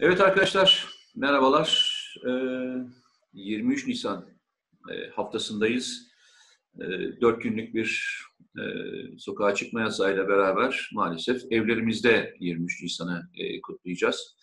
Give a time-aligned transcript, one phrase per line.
[0.00, 1.94] Evet arkadaşlar, merhabalar.
[2.26, 2.30] Ee,
[3.32, 4.28] 23 Nisan
[4.90, 6.08] e, haftasındayız.
[6.80, 6.84] E,
[7.20, 8.20] 4 günlük bir
[8.58, 8.62] e,
[9.18, 14.36] sokağa çıkma yasayla beraber maalesef evlerimizde 23 Nisan'ı e, kutlayacağız.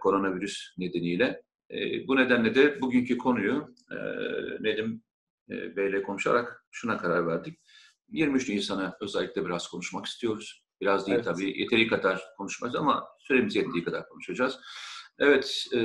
[0.00, 1.42] Koronavirüs nedeniyle.
[2.08, 3.74] Bu nedenle de bugünkü konuyu
[4.60, 5.02] Nedim
[5.48, 7.60] Bey'le konuşarak şuna karar verdik.
[8.08, 10.63] 23 Nisan'a özellikle biraz konuşmak istiyoruz.
[10.80, 11.24] Biraz değil evet.
[11.24, 14.58] tabii, yeteri kadar konuşmaz ama süremiz yettiği kadar konuşacağız.
[15.18, 15.78] Evet, e,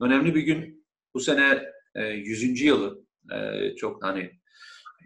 [0.00, 0.86] önemli bir gün.
[1.14, 1.62] Bu sene
[1.94, 2.60] e, 100.
[2.60, 3.06] yılı.
[3.32, 4.20] E, çok hani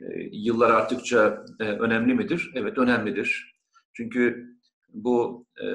[0.01, 2.53] e, yıllar arttıkça e, önemli midir?
[2.55, 3.55] Evet, önemlidir.
[3.93, 4.51] Çünkü
[4.89, 5.67] bu e,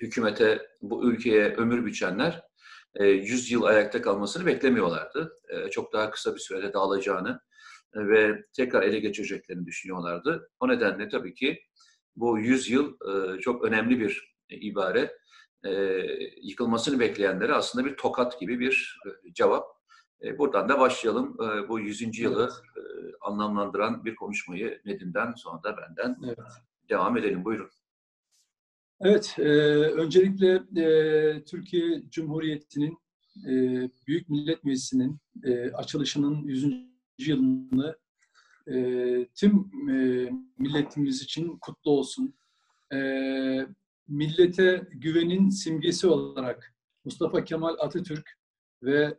[0.00, 2.42] hükümete, bu ülkeye ömür biçenler
[2.94, 5.40] e, 100 yıl ayakta kalmasını beklemiyorlardı.
[5.48, 7.40] E, çok daha kısa bir sürede dağılacağını
[7.94, 10.50] e, ve tekrar ele geçireceklerini düşünüyorlardı.
[10.60, 11.62] O nedenle tabii ki
[12.16, 15.16] bu 100 yıl e, çok önemli bir ibare.
[15.64, 15.70] E,
[16.42, 19.64] yıkılmasını bekleyenlere aslında bir tokat gibi bir e, cevap.
[20.22, 21.36] E, buradan da başlayalım.
[21.42, 22.18] E, bu 100.
[22.18, 22.80] yılı e,
[23.20, 26.38] anlamlandıran bir konuşmayı Nedim'den sonra da benden evet.
[26.88, 27.44] devam edelim.
[27.44, 27.70] Buyurun.
[29.00, 29.42] Evet, e,
[29.92, 32.98] öncelikle e, Türkiye Cumhuriyeti'nin
[33.48, 33.52] e,
[34.06, 36.66] Büyük Millet Meclisi'nin e, açılışının 100.
[37.18, 37.96] yılını
[38.66, 38.76] e,
[39.34, 42.34] tüm e, milletimiz için kutlu olsun.
[42.94, 42.98] E,
[44.08, 48.38] millete güvenin simgesi olarak Mustafa Kemal Atatürk
[48.82, 49.18] ve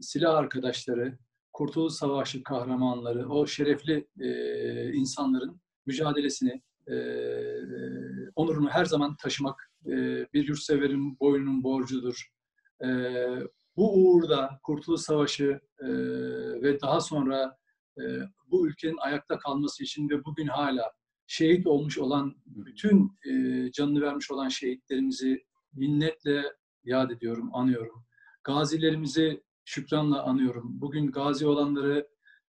[0.00, 1.18] silah arkadaşları,
[1.52, 6.94] Kurtuluş Savaşı kahramanları, o şerefli e, insanların mücadelesini, e,
[8.34, 9.92] onurunu her zaman taşımak e,
[10.32, 12.30] bir yurtseverin boynunun borcudur.
[12.84, 12.88] E,
[13.76, 15.88] bu uğurda Kurtuluş Savaşı e,
[16.62, 17.59] ve daha sonra
[18.50, 20.92] bu ülkenin ayakta kalması için ve bugün hala
[21.30, 26.44] şehit olmuş olan bütün e, canını vermiş olan şehitlerimizi minnetle
[26.84, 28.04] yad ediyorum, anıyorum.
[28.44, 30.80] Gazilerimizi şükranla anıyorum.
[30.80, 32.08] Bugün gazi olanları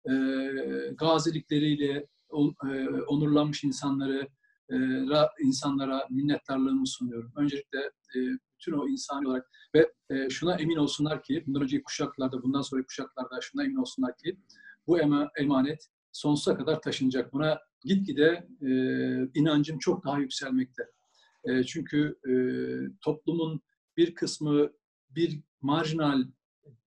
[0.09, 0.13] e,
[0.97, 4.27] gazilikleriyle e, onurlanmış insanları
[5.09, 7.31] ra, insanlara minnettarlığımı sunuyorum.
[7.35, 7.91] Öncelikle
[8.55, 9.91] bütün o insani olarak ve
[10.29, 14.37] şuna emin olsunlar ki bundan önceki kuşaklarda, bundan sonraki kuşaklarda şuna emin olsunlar ki
[14.89, 14.99] bu
[15.37, 17.33] emanet sonsuza kadar taşınacak.
[17.33, 18.69] Buna gitgide e,
[19.39, 20.83] inancım çok daha yükselmekte.
[21.43, 22.33] E, çünkü e,
[23.01, 23.61] toplumun
[23.97, 24.69] bir kısmı
[25.09, 26.23] bir marjinal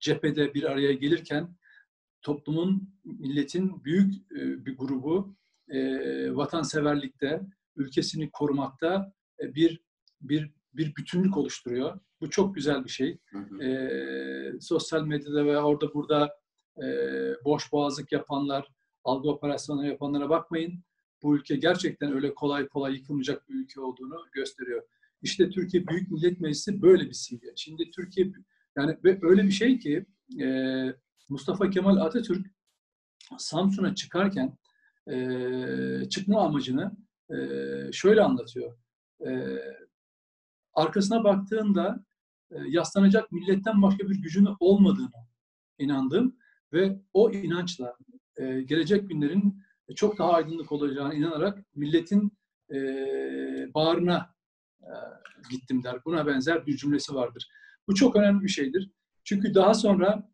[0.01, 1.57] cephede bir araya gelirken
[2.23, 5.37] toplumun, milletin büyük e, bir grubu
[5.69, 5.79] e,
[6.34, 7.41] vatanseverlikte,
[7.77, 9.81] ülkesini korumakta e, bir
[10.21, 12.01] bir bir bütünlük oluşturuyor.
[12.21, 13.19] Bu çok güzel bir şey.
[13.31, 13.63] Hı hı.
[13.63, 16.41] E, sosyal medyada ve orada burada
[16.78, 16.87] e,
[17.44, 18.69] boş boğazlık yapanlar,
[19.05, 20.84] algı operasyonları yapanlara bakmayın.
[21.22, 24.83] Bu ülke gerçekten öyle kolay kolay yıkılmayacak bir ülke olduğunu gösteriyor.
[25.22, 27.53] İşte Türkiye Büyük Millet Meclisi böyle bir simge.
[27.56, 28.33] Şimdi Türkiye
[28.77, 30.06] yani öyle bir şey ki
[30.41, 30.47] e,
[31.28, 32.47] Mustafa Kemal Atatürk
[33.39, 34.59] Samsun'a çıkarken
[35.10, 36.97] e, çıkma amacını
[37.31, 37.37] e,
[37.93, 38.78] şöyle anlatıyor.
[39.27, 39.59] E,
[40.75, 42.04] arkasına baktığında
[42.50, 45.27] e, yaslanacak milletten başka bir gücünün olmadığını
[45.78, 46.37] inandım
[46.72, 47.97] ve o inançla
[48.37, 49.62] e, gelecek günlerin
[49.97, 52.33] çok daha aydınlık olacağına inanarak milletin
[52.75, 52.78] e,
[53.75, 54.34] bağrına
[54.81, 54.91] e,
[55.50, 56.05] gittim der.
[56.05, 57.49] Buna benzer bir cümlesi vardır.
[57.88, 58.91] Bu çok önemli bir şeydir.
[59.25, 60.33] Çünkü daha sonra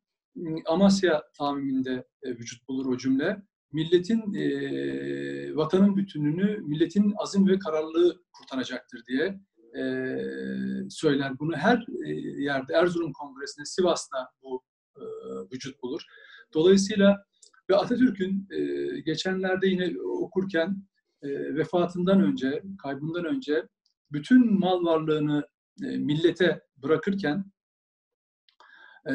[0.66, 3.42] Amasya tamiminde e, vücut bulur o cümle.
[3.72, 9.40] Milletin, e, vatanın bütünlüğünü, milletin azim ve kararlılığı kurtaracaktır diye
[9.78, 9.82] e,
[10.90, 11.38] söyler.
[11.38, 12.10] Bunu her e,
[12.42, 14.64] yerde, Erzurum Kongresi'nde, Sivas'ta bu
[14.96, 15.02] e,
[15.52, 16.02] vücut bulur.
[16.54, 17.24] Dolayısıyla
[17.70, 18.60] ve Atatürk'ün e,
[19.00, 20.82] geçenlerde yine okurken
[21.22, 23.68] e, vefatından önce, kaybından önce
[24.12, 25.48] bütün mal varlığını
[25.84, 27.44] e, millete bırakırken
[29.08, 29.12] e,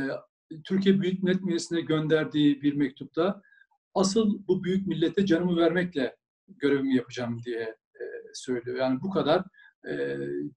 [0.63, 3.41] Türkiye Büyük Millet Meclisi'ne gönderdiği bir mektupta
[3.93, 6.15] asıl bu büyük millete canımı vermekle
[6.47, 7.61] görevimi yapacağım diye
[7.95, 8.03] e,
[8.33, 8.77] söylüyor.
[8.77, 9.43] Yani bu kadar
[9.87, 9.93] e,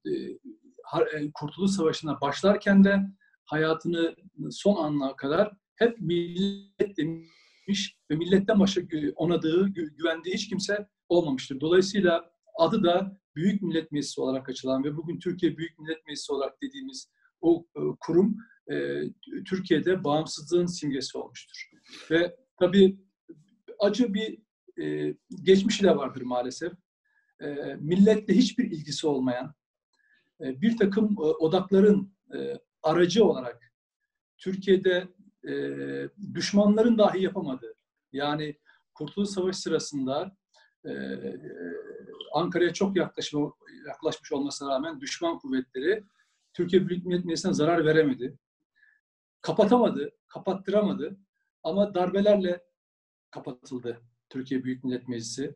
[0.05, 3.01] e, Kurtuluş Savaşı'na başlarken de
[3.45, 4.15] hayatını
[4.51, 8.81] son anına kadar hep millet demiş ve milletten başka
[9.15, 11.59] onadığı, güvendiği hiç kimse olmamıştır.
[11.59, 16.61] Dolayısıyla adı da Büyük Millet Meclisi olarak açılan ve bugün Türkiye Büyük Millet Meclisi olarak
[16.61, 18.37] dediğimiz o e, kurum
[18.71, 19.03] e,
[19.49, 21.69] Türkiye'de bağımsızlığın simgesi olmuştur.
[22.11, 22.99] Ve tabii
[23.79, 24.39] acı bir
[24.83, 26.73] e, geçmişi de vardır maalesef.
[27.79, 29.53] Milletle hiçbir ilgisi olmayan,
[30.39, 32.13] bir takım odakların
[32.83, 33.73] aracı olarak
[34.37, 35.07] Türkiye'de
[35.47, 35.53] e,
[36.33, 37.75] düşmanların dahi yapamadığı,
[38.11, 38.57] yani
[38.93, 40.37] Kurtuluş Savaşı sırasında
[40.85, 40.91] e,
[42.33, 43.53] Ankara'ya çok yaklaşma,
[43.87, 46.03] yaklaşmış olmasına rağmen düşman kuvvetleri
[46.53, 48.37] Türkiye Büyük Millet Meclisi'ne zarar veremedi.
[49.41, 51.17] Kapatamadı, kapattıramadı
[51.63, 52.63] ama darbelerle
[53.31, 55.55] kapatıldı Türkiye Büyük Millet Meclisi.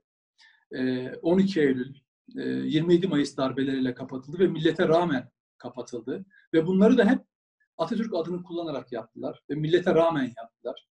[1.21, 1.95] 12 ee, Eylül,
[2.35, 6.25] 27 Mayıs darbeleriyle kapatıldı ve millete rağmen kapatıldı.
[6.53, 7.19] Ve bunları da hep
[7.77, 10.87] Atatürk adını kullanarak yaptılar ve millete rağmen yaptılar.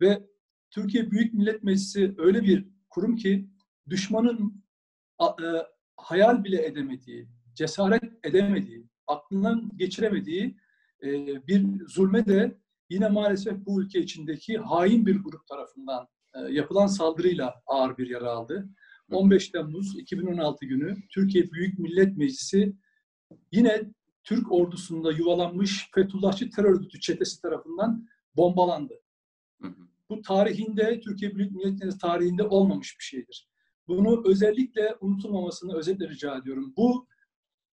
[0.00, 0.26] Ve
[0.70, 3.48] Türkiye Büyük Millet Meclisi öyle bir kurum ki
[3.88, 4.64] düşmanın
[5.22, 5.26] e,
[5.96, 10.56] hayal bile edemediği, cesaret edemediği, aklından geçiremediği
[11.02, 11.08] e,
[11.46, 12.58] bir zulme de
[12.90, 18.30] yine maalesef bu ülke içindeki hain bir grup tarafından e, yapılan saldırıyla ağır bir yara
[18.30, 18.68] aldı.
[19.10, 22.72] 15 Temmuz 2016 günü Türkiye Büyük Millet Meclisi
[23.52, 23.92] yine
[24.30, 29.00] Türk ordusunda yuvalanmış Fethullahçı terör örgütü çetesi tarafından bombalandı.
[30.08, 33.48] Bu tarihinde, Türkiye Büyük Millet Meclisi tarihinde olmamış bir şeydir.
[33.88, 36.74] Bunu özellikle unutulmamasını özetle rica ediyorum.
[36.76, 37.08] Bu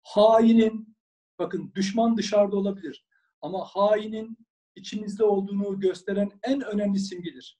[0.01, 0.95] hainin,
[1.39, 3.05] bakın düşman dışarıda olabilir
[3.41, 4.37] ama hainin
[4.75, 7.59] içimizde olduğunu gösteren en önemli simgedir.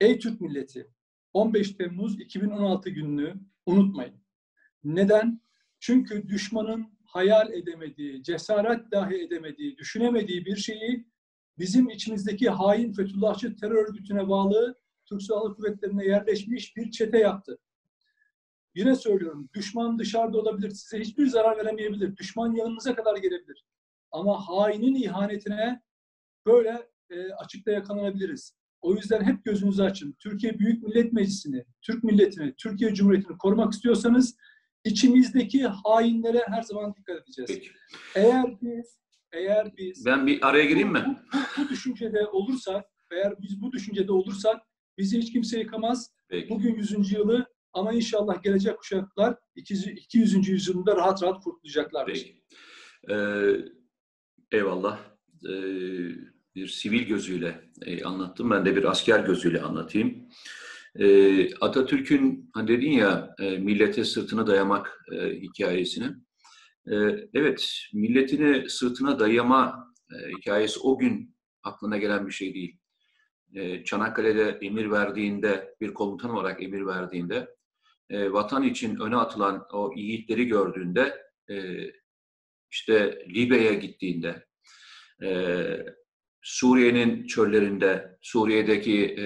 [0.00, 0.90] Ey Türk milleti,
[1.32, 3.34] 15 Temmuz 2016 gününü
[3.66, 4.14] unutmayın.
[4.84, 5.40] Neden?
[5.80, 11.06] Çünkü düşmanın hayal edemediği, cesaret dahi edemediği, düşünemediği bir şeyi
[11.58, 14.74] bizim içimizdeki hain Fethullahçı terör örgütüne bağlı
[15.06, 17.58] Türk Silahlı Kuvvetleri'ne yerleşmiş bir çete yaptı.
[18.74, 23.64] Yine söylüyorum, düşman dışarıda olabilir, size hiçbir zarar veremeyebilir, düşman yanınıza kadar gelebilir.
[24.10, 25.82] Ama hainin ihanetine
[26.46, 28.54] böyle e, açıkta yakalanabiliriz.
[28.80, 30.16] O yüzden hep gözünüzü açın.
[30.18, 34.36] Türkiye Büyük Millet Meclisi'ni, Türk milletini, Türkiye Cumhuriyeti'ni korumak istiyorsanız
[34.84, 37.50] içimizdeki hainlere her zaman dikkat edeceğiz.
[37.50, 37.70] Peki.
[38.14, 38.98] Eğer biz
[39.32, 41.04] eğer biz Ben bir araya gireyim mi?
[41.34, 44.62] Bu, bu, düşüncede olursak, eğer biz bu düşüncede olursak
[44.98, 46.10] bizi hiç kimse yıkamaz.
[46.28, 46.50] Peki.
[46.50, 47.12] Bugün 100.
[47.12, 50.48] yılı ama inşallah gelecek kuşaklar 200.
[50.48, 52.12] yüzyılında rahat rahat kurtulacaklardır.
[52.12, 52.42] Peki.
[53.10, 54.98] Ee, eyvallah.
[55.48, 58.50] Ee, bir sivil gözüyle e, anlattım.
[58.50, 60.28] Ben de bir asker gözüyle anlatayım.
[60.98, 66.06] E, Atatürk'ün hani dedin ya e, millete sırtını dayamak e, hikayesini.
[66.86, 66.94] E,
[67.34, 72.78] evet, milletini sırtına dayama e, hikayesi o gün aklına gelen bir şey değil.
[73.54, 77.48] E, Çanakkale'de emir verdiğinde, bir komutan olarak emir verdiğinde,
[78.10, 81.56] e, vatan için öne atılan o yiğitleri gördüğünde, e,
[82.70, 84.46] işte Libya'ya gittiğinde,
[85.22, 85.28] e,
[86.48, 89.24] Suriye'nin çöllerinde, Suriye'deki e,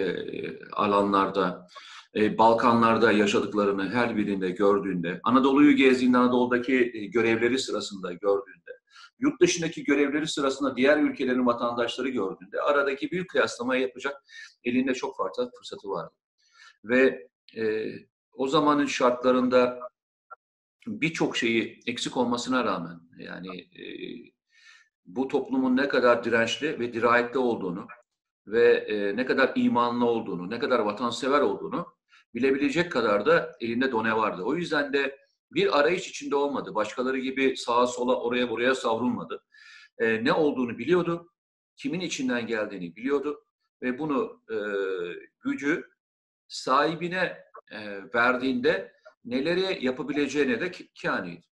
[0.73, 1.69] alanlarda,
[2.17, 8.71] e, Balkanlarda yaşadıklarını her birinde gördüğünde, Anadolu'yu gezdiğinde Anadolu'daki e, görevleri sırasında gördüğünde,
[9.19, 14.23] yurt dışındaki görevleri sırasında diğer ülkelerin vatandaşları gördüğünde aradaki büyük kıyaslamayı yapacak
[14.65, 16.15] elinde çok farklı fırsatı vardı.
[16.85, 17.93] Ve e,
[18.33, 19.81] o zamanın şartlarında
[20.87, 23.85] birçok şeyi eksik olmasına rağmen yani e,
[25.07, 27.87] bu toplumun ne kadar dirençli ve dirayetli olduğunu
[28.47, 31.87] ve e, ne kadar imanlı olduğunu, ne kadar vatansever olduğunu
[32.35, 34.43] bilebilecek kadar da elinde done vardı.
[34.43, 35.19] O yüzden de
[35.51, 36.75] bir arayış içinde olmadı.
[36.75, 39.45] Başkaları gibi sağa sola oraya buraya savrulmadı.
[39.99, 41.33] E, ne olduğunu biliyordu,
[41.77, 43.45] kimin içinden geldiğini biliyordu
[43.83, 44.57] ve bunu e,
[45.41, 45.91] gücü
[46.49, 47.39] sahibine
[47.71, 48.93] e, verdiğinde
[49.25, 51.47] neleri yapabileceğine de kâniydi.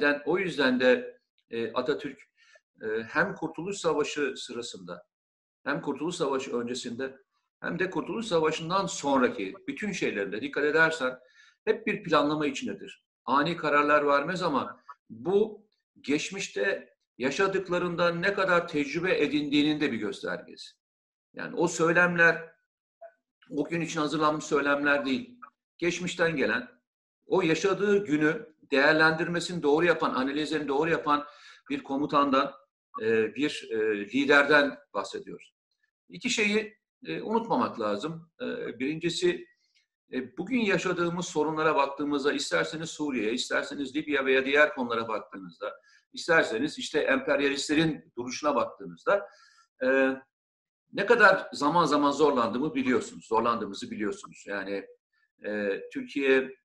[0.00, 1.20] Yani o yüzden de
[1.50, 2.28] e, Atatürk
[3.08, 5.06] hem Kurtuluş Savaşı sırasında
[5.64, 7.18] hem Kurtuluş Savaşı öncesinde
[7.60, 11.18] hem de Kurtuluş Savaşı'ndan sonraki bütün şeylerinde dikkat edersen
[11.64, 13.04] hep bir planlama içindedir.
[13.24, 14.80] Ani kararlar vermez ama
[15.10, 15.66] bu
[16.00, 20.70] geçmişte yaşadıklarından ne kadar tecrübe edindiğinin de bir göstergesi.
[21.34, 22.54] Yani o söylemler
[23.50, 25.40] o gün için hazırlanmış söylemler değil.
[25.78, 26.68] Geçmişten gelen,
[27.26, 31.24] o yaşadığı günü değerlendirmesini doğru yapan, analizlerini doğru yapan
[31.70, 32.52] bir komutandan
[33.02, 35.54] e, bir e, liderden bahsediyoruz.
[36.08, 38.30] İki şeyi e, unutmamak lazım.
[38.78, 39.46] Birincisi
[40.38, 45.80] bugün yaşadığımız sorunlara baktığımızda isterseniz Suriye, isterseniz Libya veya diğer konulara baktığınızda,
[46.12, 49.28] isterseniz işte emperyalistlerin duruşuna baktığınızda
[50.92, 54.44] ne kadar zaman zaman zorlandığımı biliyorsunuz, zorlandığımızı biliyorsunuz.
[54.46, 54.86] Yani
[55.92, 56.56] Türkiye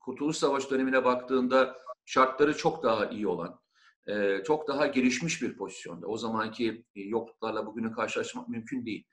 [0.00, 3.60] Kurtuluş Savaşı dönemine baktığında şartları çok daha iyi olan,
[4.46, 6.06] çok daha gelişmiş bir pozisyonda.
[6.06, 9.04] O zamanki yokluklarla bugünü karşılaşmak mümkün değil.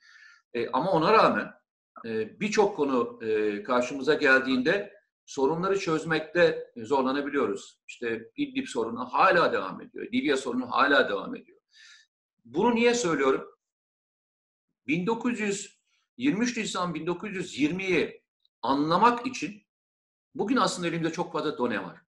[0.73, 1.51] Ama ona rağmen
[2.39, 3.19] birçok konu
[3.65, 4.93] karşımıza geldiğinde
[5.25, 7.79] sorunları çözmekte zorlanabiliyoruz.
[7.87, 10.05] İşte İdlib sorunu hala devam ediyor.
[10.13, 11.59] Libya sorunu hala devam ediyor.
[12.45, 13.45] Bunu niye söylüyorum?
[14.87, 18.23] 1923 Nisan 1920'yi
[18.61, 19.63] anlamak için
[20.35, 22.01] bugün aslında elimde çok fazla done var.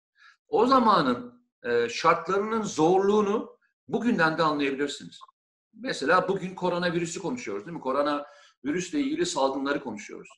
[0.48, 5.20] O zamanın e, şartlarının zorluğunu bugünden de anlayabilirsiniz.
[5.74, 7.82] Mesela bugün koronavirüsü konuşuyoruz değil mi?
[7.82, 8.26] Korona
[8.66, 10.30] virüsle ilgili salgınları konuşuyoruz.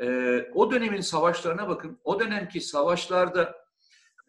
[0.00, 0.06] E,
[0.54, 2.00] o dönemin savaşlarına bakın.
[2.04, 3.54] O dönemki savaşlarda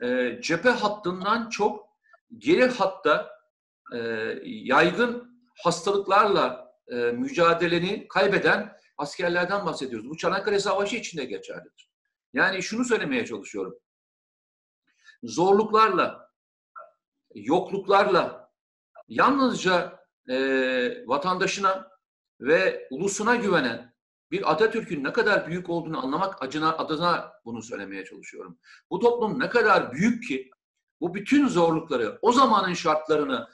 [0.01, 1.89] e, cephe hattından çok
[2.37, 3.39] geri hatta
[4.43, 6.73] yaygın hastalıklarla
[7.13, 10.09] mücadeleni kaybeden askerlerden bahsediyoruz.
[10.09, 11.89] Bu Çanakkale Savaşı için de geçerlidir.
[12.33, 13.79] Yani şunu söylemeye çalışıyorum.
[15.23, 16.29] Zorluklarla,
[17.35, 18.51] yokluklarla
[19.07, 19.99] yalnızca
[20.29, 20.37] e,
[21.07, 21.89] vatandaşına
[22.41, 23.93] ve ulusuna güvenen
[24.31, 28.59] bir Atatürk'ün ne kadar büyük olduğunu anlamak acına, adına bunu söylemeye çalışıyorum.
[28.89, 30.51] Bu toplum ne kadar büyük ki
[31.01, 33.47] bu bütün zorlukları, o zamanın şartlarını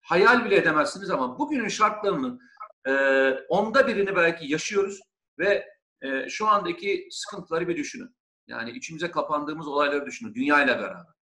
[0.00, 2.40] hayal bile edemezsiniz ama bugünün şartlarının
[2.86, 2.92] e,
[3.48, 5.00] onda birini belki yaşıyoruz
[5.38, 5.66] ve
[6.02, 8.16] e, şu andaki sıkıntıları bir düşünün.
[8.46, 11.14] Yani içimize kapandığımız olayları düşünün, dünya ile beraber.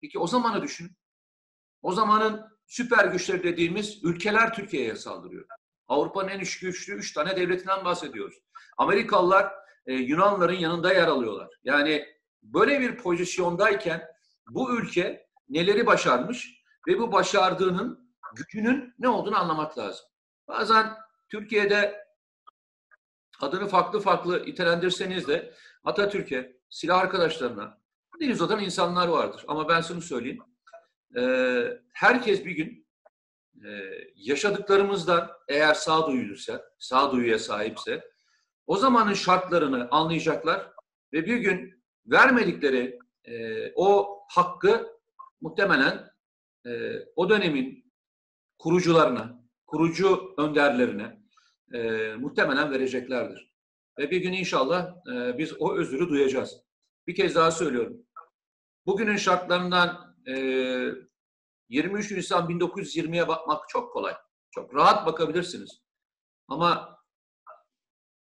[0.00, 0.96] Peki o zamanı düşünün.
[1.82, 5.46] O zamanın süper güçleri dediğimiz ülkeler Türkiye'ye saldırıyor.
[5.88, 8.36] Avrupa'nın en güçlü üç tane devletinden bahsediyoruz.
[8.78, 9.52] Amerikalılar
[9.86, 11.48] e, Yunanların yanında yer alıyorlar.
[11.64, 12.06] Yani
[12.42, 14.08] böyle bir pozisyondayken
[14.48, 20.06] bu ülke neleri başarmış ve bu başardığının gücünün ne olduğunu anlamak lazım.
[20.48, 20.92] Bazen
[21.28, 22.06] Türkiye'de
[23.40, 25.54] adını farklı farklı itelendirseniz de
[25.84, 27.78] Atatürk'e, silah arkadaşlarına
[28.20, 29.44] deniz atan insanlar vardır.
[29.48, 30.42] Ama ben şunu söyleyeyim.
[31.16, 32.86] Ee, herkes bir gün
[33.64, 33.68] e,
[34.16, 38.04] yaşadıklarımızdan eğer sağduyuluysa, sağduyuya sahipse
[38.66, 40.72] o zamanın şartlarını anlayacaklar
[41.12, 44.86] ve bir gün vermedikleri e, o hakkı
[45.40, 46.10] muhtemelen
[46.66, 47.92] e, o dönemin
[48.58, 51.22] kurucularına, kurucu önderlerine
[51.74, 53.55] e, muhtemelen vereceklerdir.
[53.98, 56.60] Ve bir gün inşallah e, biz o özürü duyacağız.
[57.06, 57.96] Bir kez daha söylüyorum.
[58.86, 60.34] Bugünün şartlarından e,
[61.68, 64.14] 23 Nisan 1920'ye bakmak çok kolay.
[64.50, 65.82] Çok rahat bakabilirsiniz.
[66.48, 66.98] Ama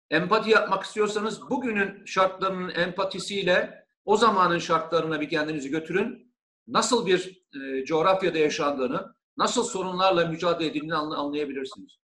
[0.09, 6.33] empati yapmak istiyorsanız bugünün şartlarının empatisiyle o zamanın şartlarına bir kendinizi götürün.
[6.67, 11.97] Nasıl bir e, coğrafyada yaşandığını, nasıl sorunlarla mücadele edildiğini anlayabilirsiniz.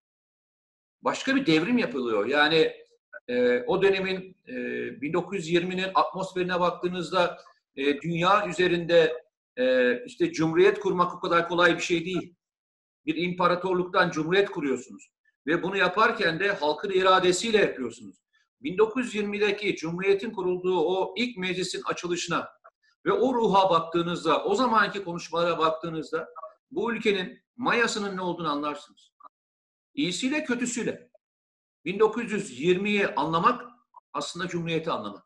[1.03, 2.27] Başka bir devrim yapılıyor.
[2.27, 2.86] Yani
[3.29, 7.39] e, o dönemin e, 1920'nin atmosferine baktığınızda
[7.77, 9.25] e, dünya üzerinde
[9.57, 12.35] e, işte cumhuriyet kurmak o kadar kolay bir şey değil.
[13.07, 15.11] Bir imparatorluktan cumhuriyet kuruyorsunuz.
[15.47, 18.17] Ve bunu yaparken de halkın iradesiyle yapıyorsunuz.
[18.63, 22.49] 1920'deki Cumhuriyet'in kurulduğu o ilk meclisin açılışına
[23.07, 26.29] ve o ruha baktığınızda, o zamanki konuşmalara baktığınızda
[26.71, 29.13] bu ülkenin mayasının ne olduğunu anlarsınız.
[29.95, 31.11] İyisiyle kötüsüyle.
[31.87, 33.65] 1920'yi anlamak
[34.13, 35.25] aslında Cumhuriyet'i anlamak.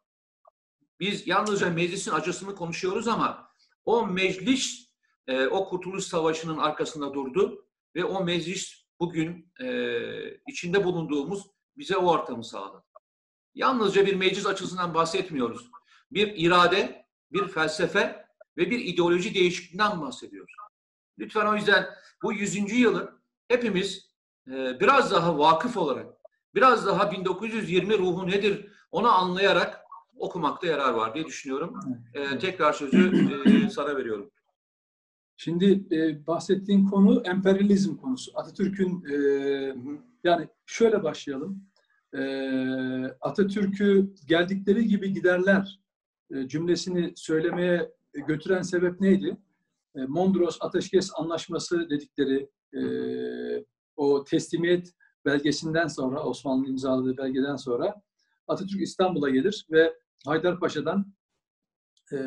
[1.00, 3.50] Biz yalnızca meclisin acısını konuşuyoruz ama
[3.84, 4.90] o meclis
[5.26, 9.66] e, o Kurtuluş Savaşı'nın arkasında durdu ve o meclis bugün e,
[10.48, 12.84] içinde bulunduğumuz bize o ortamı sağladı.
[13.54, 15.70] Yalnızca bir meclis açısından bahsetmiyoruz.
[16.10, 18.26] Bir irade, bir felsefe
[18.56, 20.54] ve bir ideoloji değişikliğinden bahsediyoruz.
[21.18, 21.88] Lütfen o yüzden
[22.22, 22.72] bu 100.
[22.72, 24.10] yılı hepimiz
[24.48, 26.19] e, biraz daha vakıf olarak,
[26.54, 29.80] biraz daha 1920 ruhu nedir onu anlayarak
[30.18, 31.80] okumakta yarar var diye düşünüyorum.
[32.14, 33.28] E, tekrar sözü
[33.66, 34.30] e, sana veriyorum.
[35.36, 38.32] Şimdi e, bahsettiğin konu emperyalizm konusu.
[38.34, 39.16] Atatürk'ün e,
[40.24, 41.64] yani şöyle başlayalım.
[42.14, 42.20] E,
[43.20, 45.80] Atatürk'ü geldikleri gibi giderler
[46.34, 47.92] e, cümlesini söylemeye
[48.26, 49.36] götüren sebep neydi?
[49.96, 52.82] E, Mondros Ateşkes Anlaşması dedikleri e,
[53.96, 58.02] o teslimiyet belgesinden sonra, Osmanlı imzaladığı belgeden sonra
[58.48, 59.94] Atatürk İstanbul'a gelir ve
[60.26, 61.14] Haydarpaşa'dan
[62.12, 62.18] e,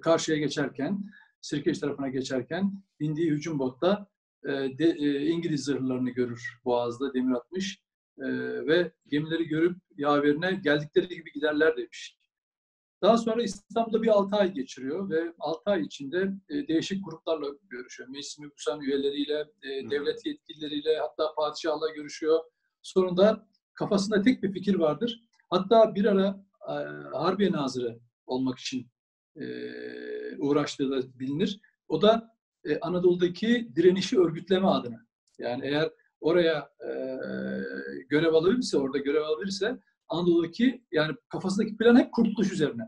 [0.00, 1.04] karşıya geçerken,
[1.40, 4.06] Sirkeç tarafına geçerken bindiği hücum botta
[4.44, 7.82] e, de, e, İngiliz zırhlarını görür Boğaz'da demir atmış
[8.18, 8.26] e,
[8.66, 12.19] ve gemileri görüp yaverine geldikleri gibi giderler demiş.
[13.02, 18.08] Daha sonra İstanbul'da bir 6 ay geçiriyor ve 6 ay içinde e, değişik gruplarla görüşüyor.
[18.08, 22.40] Meclis Mübusan üyeleriyle, e, devlet yetkilileriyle hatta padişahla görüşüyor.
[22.82, 25.20] Sonunda kafasında tek bir fikir vardır.
[25.50, 26.72] Hatta bir ara e,
[27.16, 28.90] Harbiye Nazırı olmak için
[29.36, 29.44] e,
[30.38, 31.60] uğraştığı da bilinir.
[31.88, 35.06] O da e, Anadolu'daki direnişi örgütleme adına.
[35.38, 35.90] Yani eğer
[36.20, 36.90] oraya e,
[38.08, 39.78] görev alırsa, orada görev alırsa
[40.10, 42.82] Anadolu'daki yani kafasındaki plan hep kurtuluş üzerine.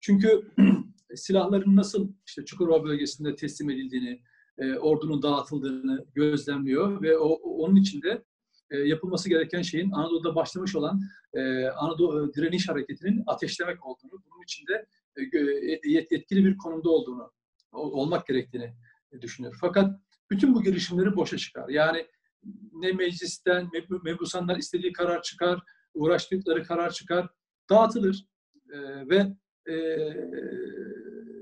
[0.00, 0.50] Çünkü
[1.14, 4.22] silahların nasıl işte Çukurova bölgesinde teslim edildiğini,
[4.58, 8.24] e, ordunun dağıtıldığını gözlemliyor ve o, onun içinde
[8.70, 11.00] e, yapılması gereken şeyin Anadolu'da başlamış olan
[11.34, 17.32] e, Anadolu e, direniş hareketinin ateşlemek olduğunu, bunun içinde e, etkili bir konumda olduğunu
[17.72, 18.74] olmak gerektiğini
[19.20, 19.56] düşünüyor.
[19.60, 20.00] Fakat
[20.30, 21.68] bütün bu girişimleri boşa çıkar.
[21.68, 22.06] Yani
[22.72, 23.70] ne meclisten,
[24.04, 25.60] mebusanlar istediği karar çıkar,
[25.94, 27.28] uğraştıkları karar çıkar,
[27.70, 28.26] dağıtılır
[28.72, 29.36] e, ve
[29.72, 29.76] e,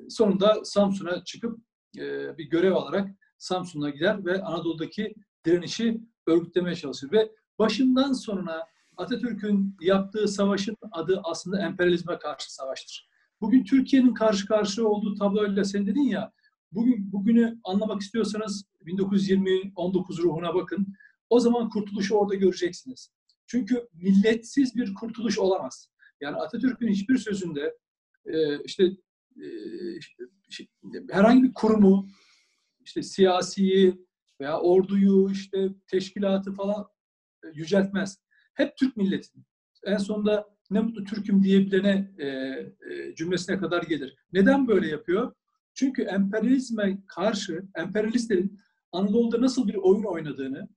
[0.09, 1.59] sonunda Samsun'a çıkıp
[1.99, 5.15] e, bir görev alarak Samsun'a gider ve Anadolu'daki
[5.47, 7.13] direnişi örgütlemeye çalışır.
[7.13, 8.65] Ve başından sonuna
[8.97, 13.11] Atatürk'ün yaptığı savaşın adı aslında emperyalizme karşı savaştır.
[13.41, 16.33] Bugün Türkiye'nin karşı karşıya olduğu tabloyla sen dedin ya,
[16.73, 20.95] bugün bugünü anlamak istiyorsanız 1920-19 ruhuna bakın.
[21.31, 23.11] O zaman kurtuluşu orada göreceksiniz.
[23.51, 25.91] Çünkü milletsiz bir kurtuluş olamaz.
[26.21, 27.77] Yani Atatürk'ün hiçbir sözünde
[28.27, 28.85] e, işte,
[29.37, 29.47] e,
[30.49, 30.67] işte
[31.11, 32.09] herhangi bir kurumu,
[32.81, 34.07] işte siyasiyi
[34.41, 36.87] veya orduyu, işte teşkilatı falan
[37.45, 38.19] e, yüceltmez.
[38.55, 39.47] Hep Türk milletinin.
[39.85, 44.17] En sonunda ne mutlu Türk'üm diyebilene e, cümlesine kadar gelir.
[44.33, 45.35] Neden böyle yapıyor?
[45.75, 48.61] Çünkü emperyalizme karşı emperyalistlerin
[48.93, 50.69] Anadolu'da nasıl bir oyun oynadığını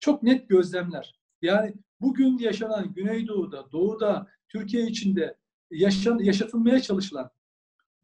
[0.00, 1.20] çok net gözlemler.
[1.42, 5.36] Yani bugün yaşanan Güneydoğu'da, Doğu'da, Türkiye içinde
[5.70, 7.30] yaşan, yaşatılmaya çalışılan,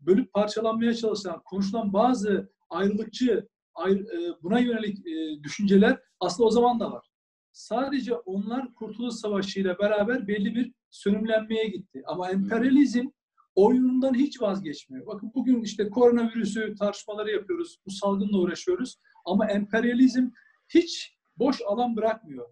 [0.00, 6.80] bölüp parçalanmaya çalışılan, konuşulan bazı ayrılıkçı, ayrı, e, buna yönelik e, düşünceler aslında o zaman
[6.80, 7.06] da var.
[7.52, 12.02] Sadece onlar Kurtuluş Savaşı ile beraber belli bir sönümlenmeye gitti.
[12.06, 13.08] Ama emperyalizm
[13.54, 15.06] oyunundan hiç vazgeçmiyor.
[15.06, 18.98] Bakın bugün işte koronavirüsü tartışmaları yapıyoruz, bu salgınla uğraşıyoruz.
[19.24, 20.28] Ama emperyalizm
[20.68, 22.46] hiç boş alan bırakmıyor.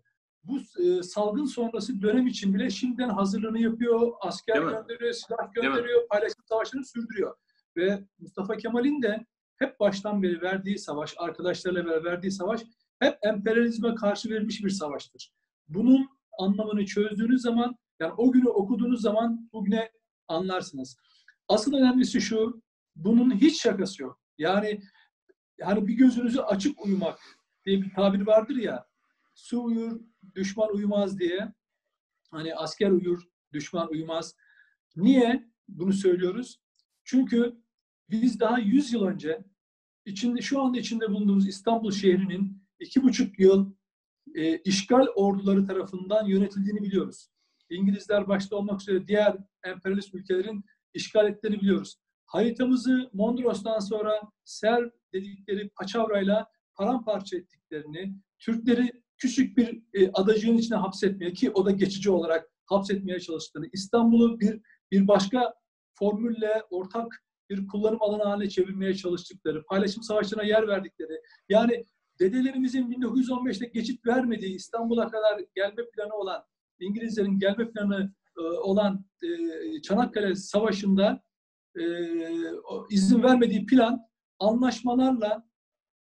[0.44, 6.44] Bu e, salgın sonrası dönem için bile şimdiden hazırlığını yapıyor, asker gönderiyor, silah gönderiyor, paylaşım
[6.48, 7.36] savaşını sürdürüyor.
[7.76, 12.60] Ve Mustafa Kemal'in de hep baştan beri verdiği savaş, arkadaşlarıyla beraber verdiği savaş
[12.98, 15.32] hep emperyalizme karşı verilmiş bir savaştır.
[15.68, 19.90] Bunun anlamını çözdüğünüz zaman, yani o günü okuduğunuz zaman bugüne
[20.28, 20.96] anlarsınız.
[21.48, 22.62] Asıl önemlisi şu,
[22.96, 24.20] bunun hiç şakası yok.
[24.38, 24.80] Yani
[25.62, 27.18] hani bir gözünüzü açık uyumak
[27.66, 28.86] diye bir tabir vardır ya.
[29.34, 30.00] Su uyur,
[30.34, 31.52] düşman uyumaz diye.
[32.30, 34.34] Hani asker uyur, düşman uyumaz.
[34.96, 36.60] Niye bunu söylüyoruz?
[37.04, 37.56] Çünkü
[38.10, 39.44] biz daha 100 yıl önce
[40.04, 43.72] içinde şu anda içinde bulunduğumuz İstanbul şehrinin iki buçuk yıl
[44.34, 47.28] e, işgal orduları tarafından yönetildiğini biliyoruz.
[47.70, 51.96] İngilizler başta olmak üzere diğer emperyalist ülkelerin işgal ettiğini biliyoruz.
[52.26, 61.32] Haritamızı Mondros'tan sonra Ser dedikleri paçavrayla paramparça ettiklerini, Türkleri küçük bir e, adacığın içine hapsetmeye
[61.32, 65.54] ki o da geçici olarak hapsetmeye çalıştığını, İstanbul'u bir bir başka
[65.94, 71.84] formülle ortak bir kullanım alanı haline çevirmeye çalıştıkları, paylaşım savaşlarına yer verdikleri, yani
[72.20, 76.44] dedelerimizin 1915'te geçit vermediği İstanbul'a kadar gelme planı olan,
[76.80, 81.22] İngilizlerin gelme planı e, olan e, Çanakkale Savaşı'nda
[81.78, 81.82] e,
[82.90, 84.00] izin vermediği plan
[84.38, 85.44] anlaşmalarla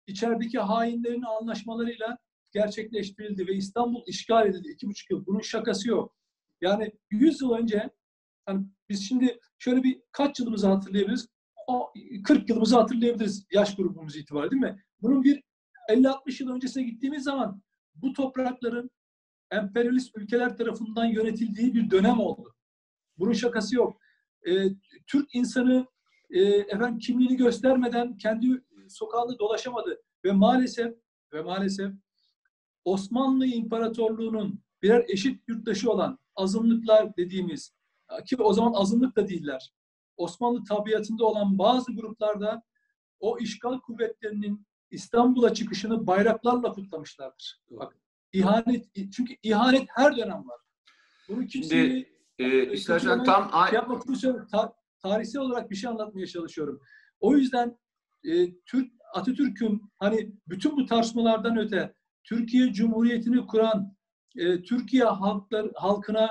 [0.07, 2.19] içerideki hainlerin anlaşmalarıyla
[2.53, 5.27] gerçekleştirildi ve İstanbul işgal edildi iki buçuk yıl.
[5.27, 6.15] Bunun şakası yok.
[6.61, 7.91] Yani 100 yıl önce
[8.49, 11.29] yani biz şimdi şöyle bir kaç yılımızı hatırlayabiliriz?
[11.67, 11.93] O
[12.25, 14.83] 40 yılımızı hatırlayabiliriz yaş grubumuz itibariyle değil mi?
[15.03, 15.43] Bunun bir
[15.91, 17.63] 50-60 yıl öncesine gittiğimiz zaman
[17.95, 18.91] bu toprakların
[19.51, 22.55] emperyalist ülkeler tarafından yönetildiği bir dönem oldu.
[23.19, 24.01] Bunun şakası yok.
[24.47, 24.69] Ee,
[25.07, 25.87] Türk insanı
[26.31, 30.95] e, efendim kimliğini göstermeden kendi sokağında dolaşamadı ve maalesef
[31.33, 31.93] ve maalesef
[32.89, 37.75] Osmanlı İmparatorluğu'nun birer eşit yurttaşı olan azınlıklar dediğimiz
[38.27, 39.73] ki o zaman azınlık da değiller.
[40.17, 42.63] Osmanlı tabiatında olan bazı gruplarda
[43.21, 47.61] o işgal kuvvetlerinin İstanbul'a çıkışını bayraklarla kutlamışlardır.
[47.71, 47.97] Bak,
[48.33, 50.61] ihanet çünkü ihanet her dönem var.
[51.29, 54.03] Bunu kimseyi e, istersen tam ay- yapmak
[54.51, 56.81] ta, tarihsel olarak bir şey anlatmaya çalışıyorum.
[57.21, 57.79] O yüzden
[58.25, 61.98] e, Türk Atatürk'ün hani bütün bu tartışmalardan öte
[62.29, 63.97] Türkiye Cumhuriyeti'ni kuran
[64.37, 66.29] e, Türkiye halklar halkına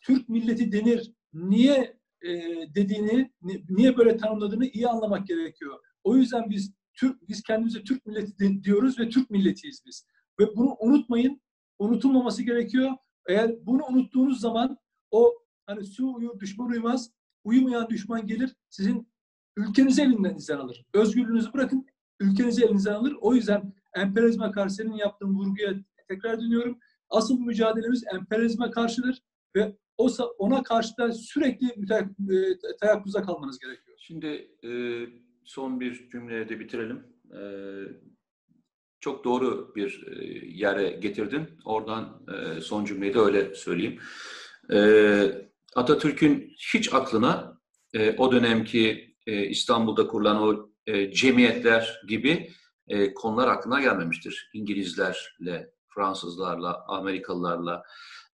[0.00, 1.12] Türk milleti denir.
[1.32, 2.28] Niye e,
[2.74, 3.32] dediğini,
[3.68, 5.78] niye böyle tanımladığını iyi anlamak gerekiyor.
[6.04, 10.06] O yüzden biz Türk biz kendimize Türk milleti diyoruz ve Türk milletiyiz biz.
[10.40, 11.40] Ve bunu unutmayın.
[11.78, 12.90] Unutulmaması gerekiyor.
[13.28, 14.78] Eğer bunu unuttuğunuz zaman
[15.10, 15.34] o
[15.66, 17.10] hani su uyur, düşman uyumaz.
[17.44, 18.54] Uyumayan düşman gelir.
[18.68, 19.08] Sizin
[19.56, 20.84] ülkenizi elinden izden alır.
[20.94, 21.86] Özgürlüğünüzü bırakın.
[22.20, 23.16] Ülkenizi elinizden alır.
[23.20, 25.74] O yüzden emperyalizme karşı senin yaptığın vurguya
[26.08, 26.78] tekrar dönüyorum.
[27.10, 29.22] Asıl mücadelemiz emperyalizme karşıdır
[29.56, 33.98] ve o ona karşı da sürekli e, teyakkuza kalmanız gerekiyor.
[34.00, 34.26] Şimdi
[34.64, 34.70] e,
[35.44, 37.04] son bir cümleye de bitirelim.
[37.34, 37.40] E,
[39.00, 41.48] çok doğru bir e, yere getirdin.
[41.64, 43.98] Oradan e, son cümleyi de öyle söyleyeyim.
[44.72, 44.78] E,
[45.74, 47.60] Atatürk'ün hiç aklına
[47.94, 52.50] e, o dönemki e, İstanbul'da kurulan o e, cemiyetler gibi
[52.90, 54.50] e, konular aklına gelmemiştir.
[54.54, 57.82] İngilizlerle, Fransızlarla, Amerikalılarla,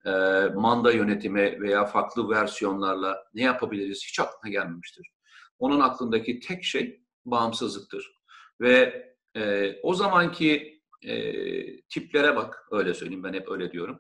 [0.06, 0.10] e,
[0.54, 5.12] manda yönetimi veya farklı versiyonlarla ne yapabiliriz hiç aklına gelmemiştir.
[5.58, 8.12] Onun aklındaki tek şey bağımsızlıktır.
[8.60, 13.98] Ve e, o zamanki e, tiplere bak, öyle söyleyeyim ben hep öyle diyorum.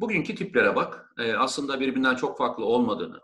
[0.00, 3.20] Bugünkü tiplere bak, e, aslında birbirinden çok farklı olmadığını.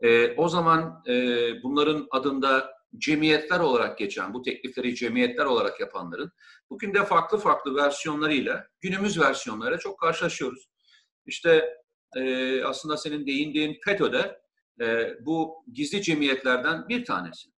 [0.00, 1.14] E, o zaman e,
[1.62, 6.32] bunların adında cemiyetler olarak geçen, bu teklifleri cemiyetler olarak yapanların
[6.70, 10.68] bugün de farklı farklı versiyonlarıyla, günümüz versiyonlarıyla çok karşılaşıyoruz.
[11.26, 11.78] İşte
[12.16, 14.40] e, aslında senin değindiğin FETÖ'de
[14.80, 17.48] e, bu gizli cemiyetlerden bir tanesi.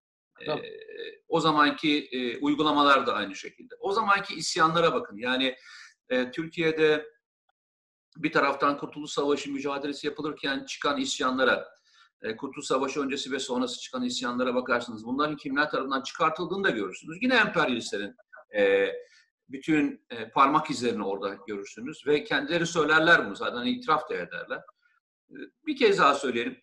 [0.47, 0.51] E,
[1.29, 3.75] o zamanki e, uygulamalar da aynı şekilde.
[3.81, 5.17] O zamanki isyanlara bakın.
[5.17, 5.57] Yani
[6.09, 7.07] e, Türkiye'de
[8.17, 11.69] bir taraftan Kurtuluş Savaşı mücadelesi yapılırken çıkan isyanlara,
[12.33, 15.07] Kurtuluş Savaşı öncesi ve sonrası çıkan isyanlara bakarsınız.
[15.07, 17.19] Bunların kimler tarafından çıkartıldığını da görürsünüz.
[17.23, 18.17] Yine emperyalistlerin
[18.57, 18.93] e,
[19.49, 24.63] bütün e, parmak izlerini orada görürsünüz ve kendileri söylerler bunu zaten itiraf da ederler.
[25.31, 26.63] E, bir kez daha söyleyelim.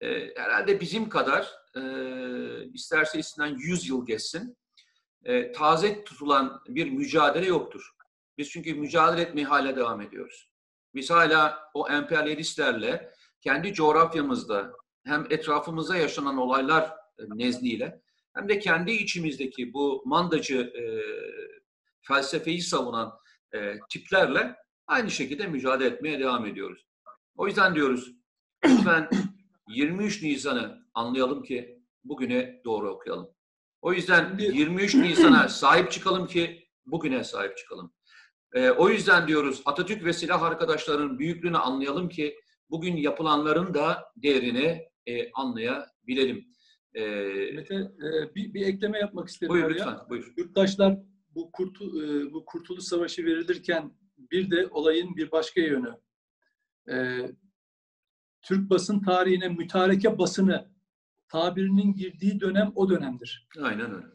[0.00, 1.82] E, herhalde bizim kadar e,
[2.72, 4.56] isterse istinden 100 yıl geçsin
[5.24, 7.90] e, taze tutulan bir mücadele yoktur.
[8.38, 10.50] Biz çünkü mücadele etmeye hala devam ediyoruz.
[10.94, 14.72] Biz hala o emperyalistlerle kendi coğrafyamızda
[15.04, 16.82] hem etrafımızda yaşanan olaylar
[17.18, 18.02] e, nezniyle
[18.34, 20.82] hem de kendi içimizdeki bu mandacı e,
[22.02, 23.12] felsefeyi savunan
[23.54, 26.86] e, tiplerle aynı şekilde mücadele etmeye devam ediyoruz.
[27.36, 28.12] O yüzden diyoruz
[28.64, 29.08] lütfen
[29.68, 33.30] 23 Nisan'ı anlayalım ki bugüne doğru okuyalım.
[33.80, 37.92] O yüzden 23 Nisan'a sahip çıkalım ki bugüne sahip çıkalım.
[38.52, 42.41] E, o yüzden diyoruz Atatürk ve silah arkadaşlarının büyüklüğünü anlayalım ki
[42.72, 46.46] bugün yapılanların da değerini e, anlayabilelim.
[46.94, 47.04] E,
[47.54, 49.52] Mete e, bir, bir ekleme yapmak istedim.
[49.52, 49.98] Buyur lütfen.
[50.08, 50.32] Buyur.
[50.36, 50.98] Yurttaşlar
[51.34, 55.94] bu, kurtu, e, bu Kurtuluş Savaşı verilirken bir de olayın bir başka yönü.
[56.90, 57.26] E,
[58.42, 60.72] Türk basın tarihine mütareke basını
[61.28, 63.48] tabirinin girdiği dönem o dönemdir.
[63.62, 64.06] Aynen öyle.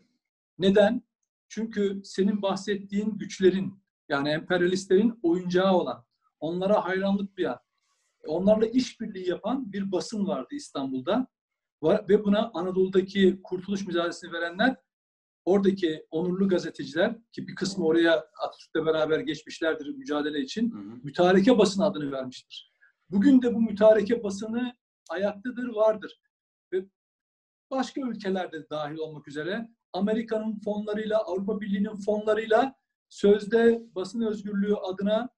[0.60, 1.04] Neden?
[1.50, 6.06] Çünkü senin bahsettiğin güçlerin yani emperyalistlerin oyuncağı olan,
[6.40, 7.60] onlara hayranlık duyan,
[8.28, 11.28] onlarla işbirliği yapan bir basın vardı İstanbul'da.
[11.84, 14.76] Ve buna Anadolu'daki kurtuluş mücadelesini verenler
[15.46, 21.00] oradaki onurlu gazeteciler ki bir kısmı oraya Atatürk'le beraber geçmişlerdir mücadele için hı hı.
[21.04, 22.74] mütareke basın adını vermiştir.
[23.10, 24.74] Bugün de bu mütareke basını
[25.10, 26.22] ayaktadır, vardır.
[26.74, 26.86] Ve
[27.72, 32.76] başka ülkelerde dahil olmak üzere Amerika'nın fonlarıyla, Avrupa Birliği'nin fonlarıyla
[33.10, 35.30] sözde basın özgürlüğü adına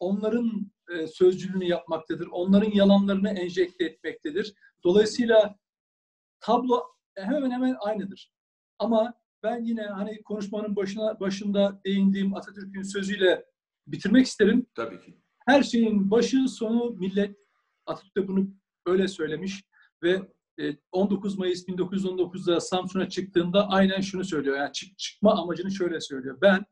[0.00, 2.26] onların e, sözcülüğünü yapmaktadır.
[2.26, 4.54] Onların yalanlarını enjekte etmektedir.
[4.84, 5.58] Dolayısıyla
[6.40, 6.82] tablo
[7.14, 8.32] hemen hemen aynıdır.
[8.78, 13.44] Ama ben yine hani konuşmanın başına başında değindiğim Atatürk'ün sözüyle
[13.86, 14.66] bitirmek isterim.
[14.74, 15.18] Tabii ki.
[15.46, 17.36] Her şeyin başı sonu millet.
[17.86, 18.48] Atatürk de bunu
[18.86, 19.64] öyle söylemiş
[20.02, 20.22] ve
[20.92, 24.56] 19 e, Mayıs 1919'da Samsun'a çıktığında aynen şunu söylüyor.
[24.56, 26.38] Yani çık, çıkma amacını şöyle söylüyor.
[26.42, 26.64] Ben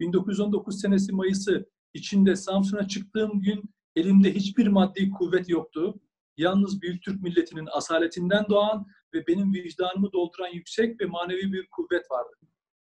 [0.00, 6.00] 1919 senesi Mayıs'ı içinde Samsun'a çıktığım gün elimde hiçbir maddi kuvvet yoktu.
[6.36, 12.10] Yalnız Büyük Türk milletinin asaletinden doğan ve benim vicdanımı dolduran yüksek ve manevi bir kuvvet
[12.10, 12.36] vardı.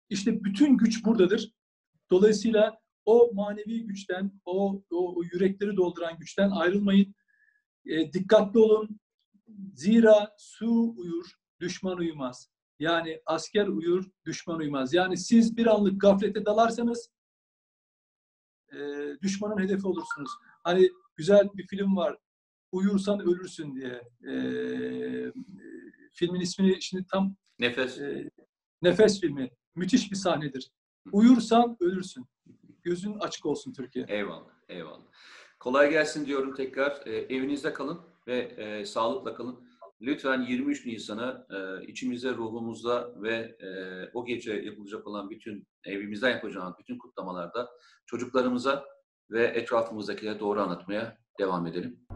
[0.09, 1.51] İşte bütün güç buradadır.
[2.11, 7.15] Dolayısıyla o manevi güçten, o, o, o yürekleri dolduran güçten ayrılmayın.
[7.85, 8.99] E, dikkatli olun.
[9.73, 11.25] Zira su uyur,
[11.59, 12.49] düşman uyumaz.
[12.79, 14.93] Yani asker uyur, düşman uyumaz.
[14.93, 17.09] Yani siz bir anlık gaflete dalarsanız
[18.73, 18.77] e,
[19.21, 20.31] düşmanın hedefi olursunuz.
[20.63, 22.17] Hani güzel bir film var.
[22.71, 24.01] Uyursan ölürsün diye.
[24.31, 24.33] E,
[26.11, 27.99] filmin ismini şimdi tam Nefes.
[27.99, 28.29] E,
[28.81, 29.49] Nefes filmi.
[29.75, 30.71] Müthiş bir sahnedir.
[31.11, 32.25] Uyursan ölürsün.
[32.83, 34.05] Gözün açık olsun Türkiye.
[34.07, 35.05] Eyvallah, eyvallah.
[35.59, 37.07] Kolay gelsin diyorum tekrar.
[37.07, 39.66] E, evinizde kalın ve e, sağlıkla kalın.
[40.01, 43.69] Lütfen 23 Nisan'ı e, içimizde, ruhumuzda ve e,
[44.13, 47.69] o gece yapılacak olan bütün, evimizden yapacağımız bütün kutlamalarda
[48.05, 48.85] çocuklarımıza
[49.31, 52.06] ve etrafımızdakilere doğru anlatmaya devam edelim.